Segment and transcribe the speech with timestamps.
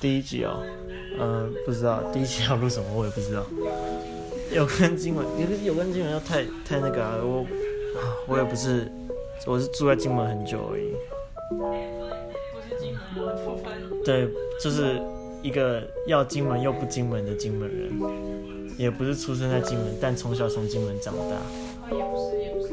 [0.00, 0.62] 第一集哦，
[1.18, 3.44] 嗯，不知道第一集要录什么，我也不知道。
[4.52, 7.46] 有跟金门，有有跟金门要太太那个啊，我
[7.98, 8.90] 啊，我也不是，
[9.46, 10.92] 我是住在金门很久而已。
[11.50, 13.72] 不是金门的部分。
[14.04, 14.28] 对，
[14.60, 15.00] 就是
[15.42, 17.90] 一个要金门又不金门的金门人，
[18.76, 21.34] 也不是出生在金门，但从小从金门长大。
[21.34, 22.68] 啊，也不是，也不是，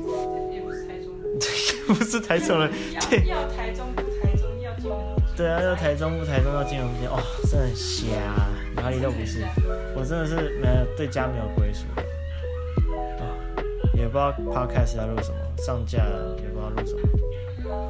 [0.54, 1.40] 也不是台中人。
[1.40, 1.48] 对，
[1.88, 2.72] 不是台中人。
[3.10, 5.21] 对，要台中不台中，要金门。
[5.36, 7.12] 对啊，要台中不台中，到金门不金门。
[7.12, 8.06] 哦，真的很瞎，
[8.76, 9.46] 哪里都不是。
[9.96, 11.86] 我真的是没有对家没有归属。
[13.20, 13.24] 啊，
[13.94, 16.00] 也不知道 podcast 要录什么，上架
[16.38, 17.02] 也不知道录什么。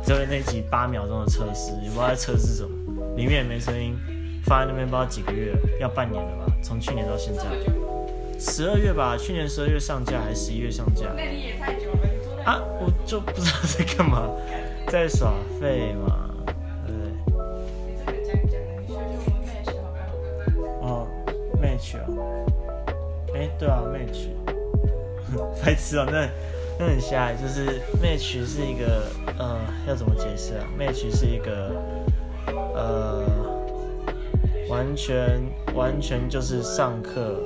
[0.03, 2.69] 只有那集八秒钟的测试，也不知道在测试什么，
[3.15, 3.97] 里面也没声音，
[4.45, 6.53] 放在那边不知道几个月，要半年了吧？
[6.63, 7.43] 从去年到现在，
[8.39, 11.07] 十二月吧，去年十二月上架还是十一月上架？
[11.15, 14.29] 那你也太久了，啊，我就不知道在干嘛，
[14.87, 16.10] 在耍废嘛，
[23.61, 24.25] 对啊，match，
[25.63, 26.27] 白痴哦，那
[26.79, 29.03] 那很瞎，就是 match 是一个，
[29.37, 31.71] 呃，要怎么解释啊？match 是一个，
[32.73, 33.23] 呃，
[34.67, 35.39] 完全
[35.75, 37.39] 完全就是上课，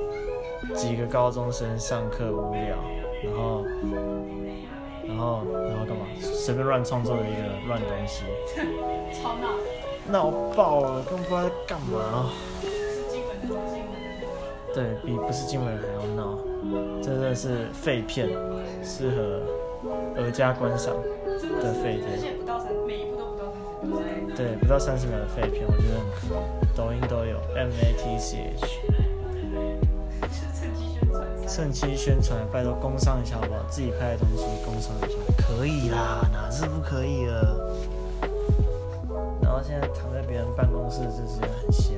[0.74, 2.78] 几个高中生上课无聊，
[3.22, 3.64] 然后
[5.06, 6.06] 然后然后干嘛？
[6.18, 8.22] 随便乱创作的一个乱东西，
[9.12, 9.50] 超闹，
[10.10, 12.30] 闹爆了，根本不知道在干嘛。
[14.76, 16.38] 对比不是金门人还要闹，
[17.02, 18.28] 真的是废片，
[18.84, 19.40] 适合
[20.20, 20.94] 儿家观赏
[21.62, 22.36] 的废而且片。
[22.36, 24.36] 不到三，每一部都不到三十秒。
[24.36, 26.36] 对，不到三十秒的废片，我觉得很酷。
[26.76, 28.66] 抖音都有 M A T C H，
[30.28, 31.24] 是趁机宣传。
[31.48, 33.62] 趁机宣传，拜托工商一下好不好？
[33.70, 37.65] 自己拍的东西工商一下，可以啦，哪是不可以了？
[39.56, 41.94] 然后现在躺在别人办公室，就是很瞎。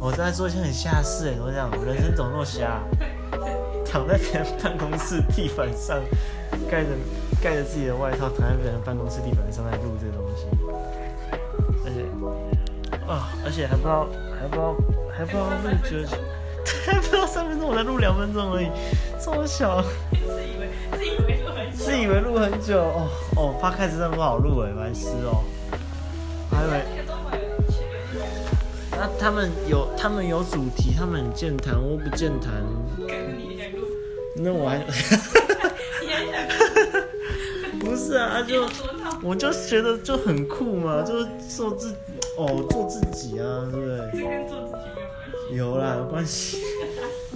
[0.00, 2.82] 我在做一些很瞎的事、欸，我讲我人生怎么那么瞎？
[3.86, 6.02] 躺在别人办公室地板上，
[6.68, 6.88] 盖着
[7.40, 10.48] 盖着自己的外套，躺在别人办公室地板上在录这个东西，
[11.84, 12.02] 而且
[13.06, 14.74] 啊，而且还不知道还不知道
[15.16, 16.18] 还不知道录多久，
[16.84, 18.68] 还不到三分钟，我才录两分钟而已，
[19.24, 19.80] 这么小，
[20.10, 22.80] 自以为自以为录很久，自以为录很久。
[22.82, 25.44] 哦哦，怕开始真的不好录哎，白痴哦，
[26.66, 26.84] 我还以为。
[26.96, 27.76] 那个都会有缺
[28.90, 32.52] 那他们有他们有主题，他们很健谈，我不健谈，
[34.36, 34.78] 那我还，
[37.78, 38.66] 不是啊，就
[39.22, 41.94] 我就觉得就很酷嘛，就是做自
[42.36, 44.22] 哦做自己啊，对不这对？
[44.24, 45.56] 跟做自己没有关系。
[45.56, 46.58] 有啦，有关系。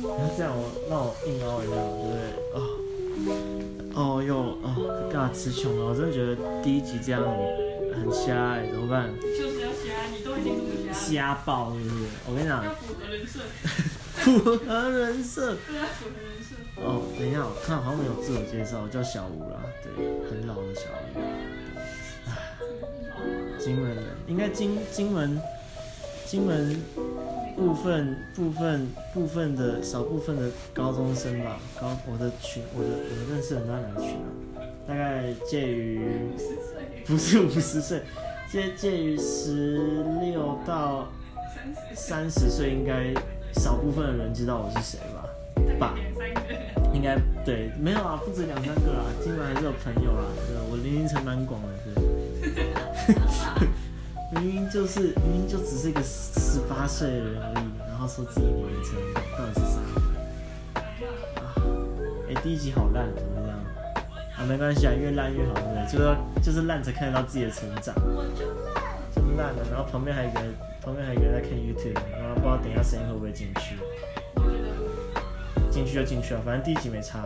[0.02, 2.18] 那这样我让我硬凹一下，对不对？
[2.54, 2.56] 哦
[3.94, 4.66] 哦哟哦，
[5.12, 5.86] 干嘛词穷了？
[5.86, 7.22] 我真的觉得第一集这样
[7.94, 9.10] 很瞎哎、怎么办？
[9.20, 11.94] 就是要瞎，你都已经这么瞎，瞎爆是不是？
[12.26, 13.40] 我跟你讲要，符合人设，
[14.14, 15.56] 符合人设。
[15.66, 16.56] 对啊，符合人设。
[16.82, 19.92] 哦，等一下，我看好像没有自我介绍，我叫小吴啦，对，
[20.30, 20.82] 很老的小
[21.14, 21.20] 吴。
[22.26, 22.32] 唉，
[23.58, 25.40] 金门人，应该金金门
[26.26, 26.80] 金门
[27.56, 34.26] 部分部分部分的少部分的高中生吧，高我的群，我的我的认识的人都在哪个群啊？
[34.86, 36.00] 大概介于
[37.10, 38.00] 不是五十岁，
[38.48, 41.08] 介介于十六到
[41.92, 43.12] 三十，岁，应该
[43.60, 45.26] 少部分的人知道我是谁吧？
[45.80, 45.96] 吧
[46.94, 50.62] 应该对，没有啊，不止两三个啦，基本还是有朋友啦，对吧？
[50.70, 52.00] 我年龄层蛮广的，对。
[54.40, 58.94] 明明就是明明就只是一个十八岁的人而已，然后说自己年龄层
[59.36, 59.80] 到底是啥？
[61.42, 61.42] 啊，
[62.28, 63.49] 哎、第一集好烂，怎么？
[64.40, 65.86] 啊，没关系啊，越烂越好，对不对？
[65.92, 68.82] 就是就是烂才看得到自己的成长，我就烂。
[69.14, 69.62] 就是烂了。
[69.70, 73.76] 然后旁边还有一个人，旁边还有一个人在看 YouTube，然后不知道等一下声音会不会进去。
[74.36, 77.22] 我觉得进去就进去了，反正第一集没差，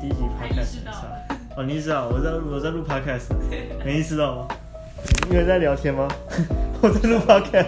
[0.00, 1.08] 第一集 podcast 没差。
[1.56, 3.34] 哦，你意识到我在我在录 podcast，
[3.84, 4.48] 没意识到吗？
[5.28, 6.06] 你有在聊天吗？
[6.82, 7.66] 我在录 podcast，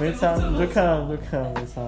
[0.00, 1.80] 没差，你就看啊，你就看啊，没差。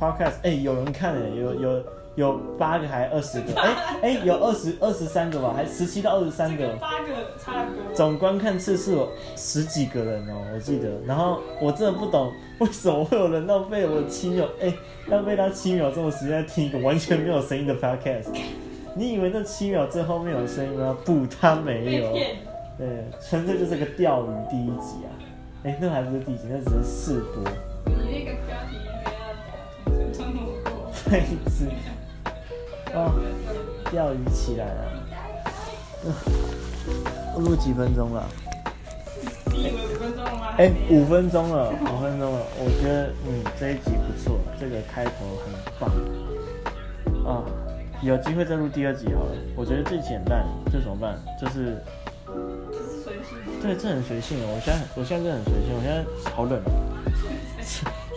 [0.00, 1.84] ？podcast，哎、有人看哎、有有
[2.16, 6.68] 有八个还二十个，哎、哎、有二十二十三个吧，还十七到二十三个。
[6.80, 7.08] 八个
[7.38, 7.94] 差不多。
[7.94, 9.06] 总观看次数
[9.36, 10.88] 十几个人哦，我记得。
[11.06, 14.72] 然后我真的不懂为什么会有人浪费我七秒，哎、
[15.06, 18.28] 浪费他七秒钟的时间在听一个完全没有声音的 podcast。
[18.96, 20.96] 你以为那七秒最后面有声音吗？
[21.04, 22.12] 不，他没有。
[22.76, 25.08] 对，纯粹就是个钓鱼第一集啊。
[25.62, 27.44] 哎、那还不是第一集，那只是试播。
[31.18, 31.66] 一次，
[32.94, 33.12] 哦，
[33.90, 34.80] 钓鱼起来了。
[37.38, 38.26] 录几分钟了？
[39.46, 40.54] 你以为五分钟了吗？
[40.58, 45.10] 哎、五分钟了，五分钟了，我觉得嗯这一集不错，这个开头
[45.44, 45.90] 很棒
[47.26, 47.44] 啊，
[48.02, 49.32] 有机会再录第二集好了。
[49.56, 51.18] 我觉得这集很烂，这怎么办？
[51.40, 51.82] 就是
[52.26, 53.36] 就是随性。
[53.60, 54.54] 对，这很随性哦。
[54.54, 56.62] 我现在我现在真的很随性，我现在好冷，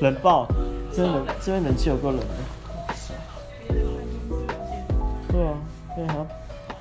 [0.02, 0.48] 冷爆，
[0.96, 2.26] 真的冷，这边冷气有够冷的。
[5.96, 6.28] 对啊，对啊，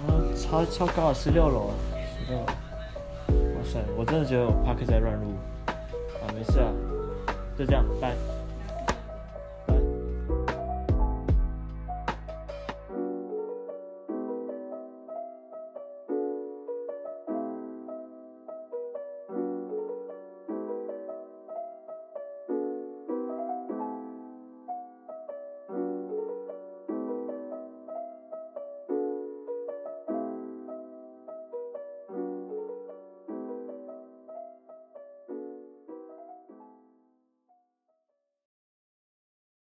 [0.06, 1.70] 然后超超高的十六楼，
[2.18, 2.46] 十六楼。
[2.46, 5.32] 哇塞，我真的觉得我 p a r k 在乱入。
[5.66, 6.72] 啊，没事啊，
[7.58, 8.14] 就这样，拜。